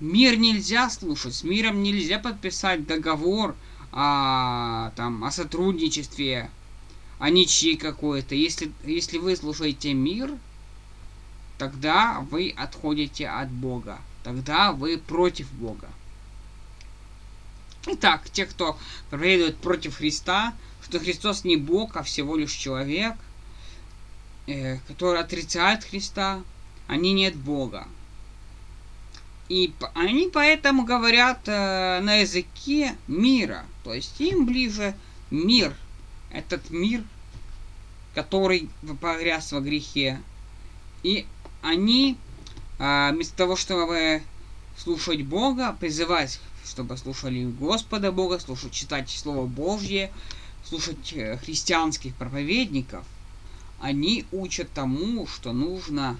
Мир 0.00 0.36
нельзя 0.36 0.90
слушать. 0.90 1.34
С 1.34 1.42
миром 1.42 1.82
нельзя 1.82 2.18
подписать 2.18 2.86
договор 2.86 3.56
о, 3.90 4.90
там, 4.96 5.24
о 5.24 5.30
сотрудничестве, 5.30 6.50
о 7.18 7.30
ничьей 7.30 7.76
какой-то. 7.76 8.34
Если, 8.34 8.70
если 8.84 9.18
вы 9.18 9.34
слушаете 9.34 9.94
мир, 9.94 10.30
тогда 11.56 12.24
вы 12.30 12.54
отходите 12.56 13.26
от 13.28 13.50
Бога. 13.50 13.98
Тогда 14.22 14.72
вы 14.72 14.98
против 14.98 15.50
Бога. 15.52 15.88
Итак, 17.90 18.28
те, 18.30 18.46
кто 18.46 18.78
проповедует 19.10 19.56
против 19.58 19.96
Христа, 19.96 20.54
что 20.82 20.98
Христос 20.98 21.44
не 21.44 21.56
Бог, 21.56 21.96
а 21.96 22.02
всего 22.02 22.36
лишь 22.36 22.52
человек, 22.52 23.14
э, 24.46 24.78
который 24.88 25.20
отрицает 25.20 25.84
Христа, 25.84 26.42
они 26.86 27.12
нет 27.12 27.34
Бога. 27.34 27.86
И 29.48 29.72
они 29.94 30.30
поэтому 30.32 30.84
говорят 30.84 31.40
э, 31.46 32.00
на 32.00 32.16
языке 32.16 32.94
мира. 33.06 33.64
То 33.84 33.94
есть 33.94 34.20
им 34.20 34.46
ближе 34.46 34.94
мир. 35.30 35.74
Этот 36.30 36.68
мир 36.70 37.02
который 38.18 38.68
погряз 39.00 39.52
во 39.52 39.60
грехе. 39.60 40.20
И 41.04 41.24
они, 41.62 42.16
а, 42.80 43.12
вместо 43.12 43.36
того, 43.36 43.54
чтобы 43.54 44.22
слушать 44.76 45.22
Бога, 45.22 45.76
призывать, 45.78 46.40
чтобы 46.68 46.96
слушали 46.96 47.44
Господа 47.44 48.12
Бога, 48.12 48.38
слушать, 48.38 48.72
читать 48.72 49.10
Слово 49.10 49.46
Божье, 49.46 50.12
слушать 50.64 51.12
э, 51.14 51.38
христианских 51.38 52.14
проповедников, 52.14 53.04
они 53.80 54.26
учат 54.32 54.72
тому, 54.72 55.26
что 55.26 55.52
нужно 55.52 56.18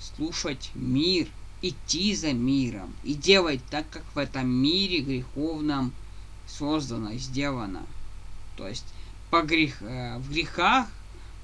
слушать 0.00 0.70
мир, 0.74 1.26
идти 1.60 2.14
за 2.14 2.32
миром 2.32 2.94
и 3.02 3.14
делать 3.14 3.60
так, 3.70 3.88
как 3.90 4.04
в 4.14 4.18
этом 4.18 4.48
мире 4.48 5.00
греховном 5.00 5.92
создано, 6.46 7.14
сделано. 7.14 7.84
То 8.56 8.68
есть 8.68 8.84
по 9.30 9.42
грех, 9.42 9.82
э, 9.82 10.18
в 10.18 10.30
грехах 10.30 10.86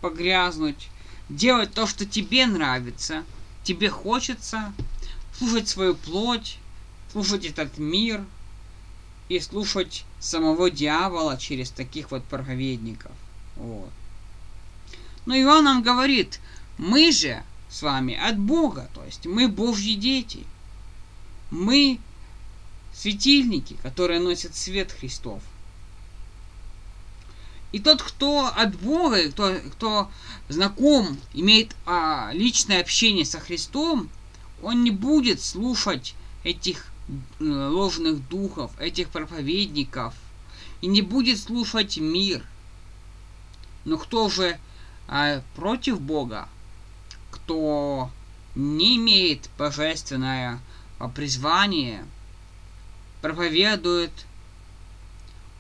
погрязнуть, 0.00 0.88
делать 1.28 1.72
то, 1.72 1.86
что 1.86 2.06
тебе 2.06 2.46
нравится, 2.46 3.24
тебе 3.64 3.88
хочется, 3.90 4.72
слушать 5.36 5.68
свою 5.68 5.96
плоть, 5.96 6.58
слушать 7.10 7.46
этот 7.46 7.78
мир 7.78 8.24
и 9.28 9.40
слушать 9.40 10.04
самого 10.20 10.70
дьявола 10.70 11.36
через 11.36 11.70
таких 11.70 12.10
вот 12.10 12.24
проповедников. 12.24 13.12
Вот. 13.56 13.90
Но 15.26 15.34
Иоанн 15.36 15.64
нам 15.64 15.82
говорит, 15.82 16.40
мы 16.76 17.10
же 17.12 17.42
с 17.70 17.82
вами 17.82 18.14
от 18.14 18.38
Бога, 18.38 18.88
то 18.94 19.04
есть 19.04 19.26
мы 19.26 19.48
Божьи 19.48 19.94
дети. 19.94 20.44
Мы 21.50 21.98
светильники, 22.94 23.76
которые 23.82 24.20
носят 24.20 24.54
свет 24.54 24.92
Христов. 24.92 25.42
И 27.72 27.80
тот, 27.80 28.02
кто 28.02 28.46
от 28.46 28.76
Бога, 28.76 29.30
кто, 29.30 29.56
кто 29.72 30.10
знаком, 30.48 31.18
имеет 31.32 31.74
а, 31.86 32.30
личное 32.32 32.80
общение 32.80 33.24
со 33.24 33.40
Христом, 33.40 34.08
он 34.62 34.84
не 34.84 34.92
будет 34.92 35.42
слушать 35.42 36.14
этих 36.44 36.86
ложных 37.38 38.26
духов, 38.28 38.72
этих 38.80 39.08
проповедников, 39.10 40.14
и 40.80 40.86
не 40.86 41.02
будет 41.02 41.38
слушать 41.38 41.98
мир. 41.98 42.44
Но 43.84 43.98
кто 43.98 44.28
же 44.28 44.58
а, 45.08 45.42
против 45.54 46.00
Бога, 46.00 46.48
кто 47.30 48.10
не 48.54 48.96
имеет 48.96 49.50
божественное 49.58 50.60
призвание, 51.14 52.04
проповедует 53.20 54.12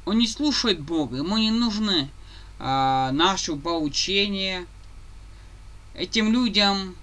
он 0.04 0.18
не 0.18 0.26
слушает 0.26 0.80
Бога, 0.80 1.16
ему 1.16 1.38
не 1.38 1.50
нужны 1.50 2.10
а, 2.58 3.10
наши 3.12 3.56
поучения. 3.56 4.66
Этим 5.94 6.32
людям 6.32 6.94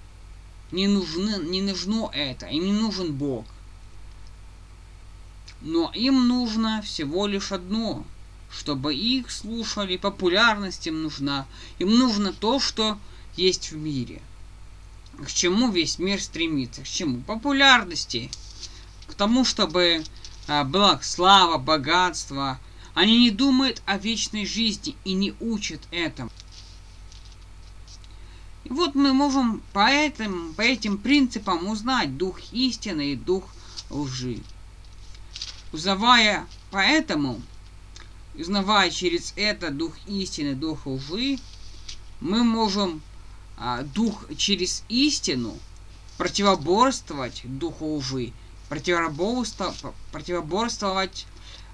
не, 0.70 0.86
нужны, 0.86 1.42
не 1.48 1.62
нужно 1.62 2.10
это, 2.12 2.46
им 2.46 2.64
не 2.64 2.72
нужен 2.72 3.12
Бог. 3.12 3.44
Но 5.62 5.92
им 5.94 6.26
нужно 6.26 6.82
всего 6.82 7.26
лишь 7.28 7.52
одно, 7.52 8.04
чтобы 8.50 8.94
их 8.94 9.30
слушали, 9.30 9.96
популярность 9.96 10.86
им 10.88 11.02
нужна. 11.02 11.46
Им 11.78 11.96
нужно 11.98 12.32
то, 12.32 12.58
что 12.58 12.98
есть 13.36 13.70
в 13.70 13.76
мире. 13.76 14.20
К 15.24 15.30
чему 15.30 15.70
весь 15.70 15.98
мир 15.98 16.20
стремится? 16.20 16.82
К 16.82 16.88
чему? 16.88 17.20
Популярности. 17.20 18.28
К 19.06 19.14
тому, 19.14 19.44
чтобы 19.44 20.04
а, 20.48 20.64
была 20.64 21.00
слава, 21.02 21.58
богатство, 21.58 22.58
они 22.94 23.20
не 23.20 23.30
думают 23.30 23.82
о 23.86 23.98
вечной 23.98 24.46
жизни 24.46 24.96
и 25.04 25.12
не 25.12 25.34
учат 25.38 25.80
этому. 25.92 26.30
И 28.64 28.68
вот 28.70 28.94
мы 28.96 29.12
можем 29.12 29.62
по 29.72 29.88
этим, 29.88 30.54
по 30.54 30.62
этим 30.62 30.98
принципам 30.98 31.68
узнать 31.68 32.16
дух 32.16 32.40
истины 32.52 33.12
и 33.12 33.16
дух 33.16 33.44
лжи. 33.90 34.40
Узнавая 35.72 36.46
поэтому, 36.70 37.42
узнавая 38.34 38.90
через 38.90 39.32
это 39.36 39.70
дух 39.70 39.94
истины, 40.06 40.54
дух 40.54 40.86
лжи, 40.86 41.38
мы 42.20 42.44
можем 42.44 43.00
а, 43.56 43.82
дух 43.82 44.24
через 44.36 44.84
истину 44.88 45.58
противоборствовать 46.18 47.40
духу 47.44 47.96
лжи, 47.96 48.32
противоборствовать, 48.68 51.26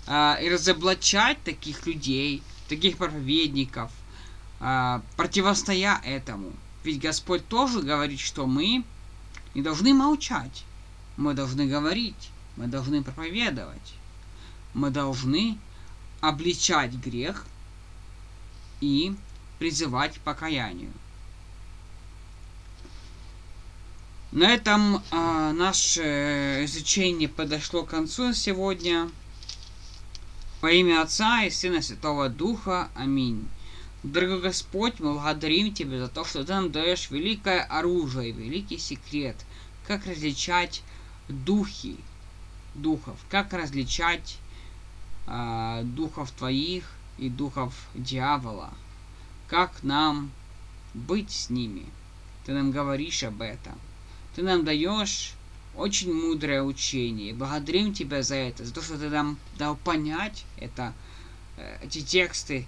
а, 0.07 0.39
и 0.41 0.49
разоблачать 0.49 1.43
таких 1.43 1.85
людей, 1.87 2.43
таких 2.69 2.97
проповедников, 2.97 3.91
а, 4.61 5.03
противостоя 5.17 6.01
этому. 6.05 6.53
Ведь 6.85 7.01
Господь 7.01 7.47
тоже 7.49 7.83
говорит, 7.83 8.21
что 8.21 8.47
мы 8.47 8.85
не 9.55 9.63
должны 9.63 9.93
молчать, 9.93 10.65
мы 11.17 11.35
должны 11.35 11.67
говорить, 11.67 12.31
мы 12.59 12.67
должны 12.67 13.05
проповедовать, 13.05 13.95
мы 14.75 14.91
должны 14.91 15.57
обличать 16.21 16.93
грех 16.93 17.47
и 18.81 19.15
призывать 19.61 20.19
к 20.19 20.21
покаянию. 20.21 20.93
На 24.33 24.53
этом 24.53 24.97
э, 24.97 25.53
наше 25.53 26.65
изучение 26.65 27.29
подошло 27.29 27.85
к 27.85 27.91
концу 27.91 28.35
сегодня. 28.35 29.09
Во 30.61 30.71
имя 30.73 31.03
Отца 31.03 31.45
и 31.45 31.51
Сына 31.51 31.81
Святого 31.81 32.29
Духа. 32.29 32.91
Аминь. 32.97 33.49
Дорогой 34.03 34.41
Господь, 34.41 34.99
мы 34.99 35.13
благодарим 35.13 35.73
Тебя 35.73 36.01
за 36.01 36.09
то, 36.09 36.25
что 36.25 36.45
Ты 36.45 36.53
нам 36.53 36.73
даешь 36.73 37.11
великое 37.11 37.63
оружие, 37.63 38.33
великий 38.33 38.79
секрет, 38.79 39.37
как 39.87 40.07
различать 40.07 40.83
духи, 41.29 41.97
духов, 42.75 43.17
как 43.29 43.53
различать 43.53 44.39
э, 45.27 45.83
духов 45.85 46.31
Твоих 46.31 46.85
и 47.19 47.29
духов 47.29 47.75
дьявола, 47.95 48.73
как 49.49 49.83
нам 49.83 50.31
быть 50.95 51.31
с 51.31 51.51
ними. 51.51 51.87
Ты 52.45 52.53
нам 52.53 52.71
говоришь 52.71 53.23
об 53.25 53.43
этом. 53.43 53.75
Ты 54.35 54.43
нам 54.43 54.65
даешь 54.65 55.35
очень 55.77 56.13
мудрое 56.13 56.63
учение. 56.63 57.35
Благодарим 57.35 57.93
Тебя 57.93 58.23
за 58.23 58.37
это, 58.37 58.65
за 58.65 58.73
то, 58.73 58.83
что 58.83 58.99
Ты 58.99 59.11
нам 59.11 59.39
дал 59.59 59.77
понять 59.77 60.45
это, 60.57 60.93
э, 61.57 61.79
эти 61.85 62.01
тексты 62.01 62.67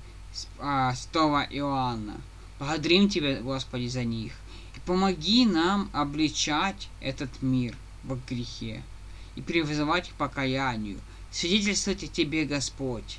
а, 0.58 0.94
Святого 0.94 1.46
Иоанна. 1.50 2.20
Благодарим 2.58 3.08
Тебя, 3.08 3.40
Господи, 3.40 3.86
за 3.86 4.04
них. 4.04 4.32
И 4.76 4.80
помоги 4.80 5.46
нам 5.46 5.90
обличать 5.92 6.88
этот 7.00 7.42
мир 7.42 7.74
в 8.04 8.18
грехе 8.28 8.82
и 9.40 9.42
призывать 9.42 10.10
к 10.10 10.12
покаянию, 10.14 11.00
свидетельствовать 11.32 12.04
о 12.04 12.08
Тебе, 12.08 12.44
Господь, 12.44 13.18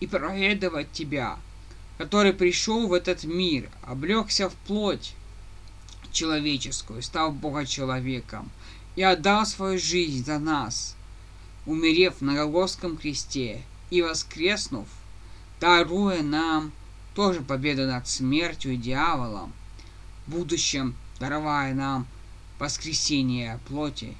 и 0.00 0.06
проповедовать 0.06 0.92
Тебя, 0.92 1.38
который 1.96 2.34
пришел 2.34 2.86
в 2.86 2.92
этот 2.92 3.24
мир, 3.24 3.70
облегся 3.82 4.50
в 4.50 4.54
плоть 4.66 5.14
человеческую, 6.10 7.02
стал 7.02 7.32
Бога 7.32 7.64
человеком, 7.64 8.50
и 8.96 9.02
отдал 9.02 9.46
свою 9.46 9.78
жизнь 9.78 10.24
за 10.24 10.38
нас, 10.38 10.94
умерев 11.64 12.20
на 12.20 12.34
Голгофском 12.34 12.98
кресте 12.98 13.62
и 13.88 14.02
воскреснув, 14.02 14.86
даруя 15.58 16.22
нам 16.22 16.70
тоже 17.14 17.40
победу 17.40 17.86
над 17.86 18.06
смертью 18.06 18.74
и 18.74 18.76
дьяволом, 18.76 19.54
в 20.26 20.32
будущем 20.32 20.94
даровая 21.18 21.72
нам 21.72 22.06
воскресение 22.58 23.58
плоти 23.68 24.14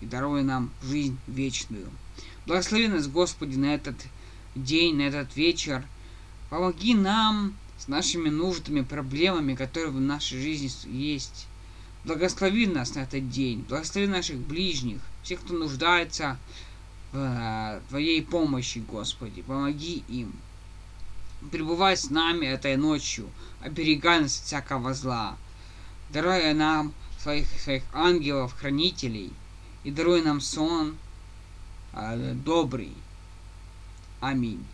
и 0.00 0.06
даруя 0.06 0.42
нам 0.42 0.70
жизнь 0.82 1.18
вечную. 1.26 1.88
Благослови 2.46 2.88
нас, 2.88 3.06
Господи, 3.08 3.56
на 3.56 3.74
этот 3.74 3.96
день, 4.54 4.96
на 4.96 5.02
этот 5.02 5.34
вечер. 5.36 5.84
Помоги 6.50 6.94
нам 6.94 7.54
с 7.78 7.88
нашими 7.88 8.28
нуждами, 8.28 8.82
проблемами, 8.82 9.54
которые 9.54 9.90
в 9.90 10.00
нашей 10.00 10.40
жизни 10.40 10.70
есть. 10.90 11.46
Благослови 12.04 12.66
нас 12.66 12.94
на 12.94 13.00
этот 13.00 13.30
день, 13.30 13.64
благослови 13.68 14.06
наших 14.06 14.36
ближних, 14.36 15.00
всех, 15.22 15.40
кто 15.40 15.54
нуждается 15.54 16.38
в 17.12 17.18
э, 17.18 17.80
Твоей 17.88 18.22
помощи, 18.22 18.78
Господи. 18.78 19.40
Помоги 19.40 20.04
им. 20.08 20.32
Пребывай 21.50 21.96
с 21.96 22.10
нами 22.10 22.46
этой 22.46 22.76
ночью, 22.76 23.28
оберегай 23.60 24.20
нас 24.20 24.38
от 24.38 24.44
всякого 24.44 24.92
зла. 24.94 25.36
Даруй 26.10 26.52
нам 26.52 26.92
своих, 27.18 27.48
своих 27.58 27.82
ангелов, 27.92 28.52
хранителей, 28.54 29.32
и 29.84 29.90
даруй 29.90 30.22
нам 30.22 30.40
сон 30.40 30.96
э, 31.92 32.34
добрый. 32.34 32.92
Аминь. 34.20 34.64